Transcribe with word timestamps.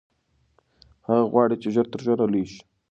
هغه 1.07 1.23
غواړي 1.31 1.55
چې 1.61 1.67
ژر 1.75 1.85
تر 1.93 1.99
ژره 2.05 2.25
لوی 2.31 2.45
شي. 2.51 2.61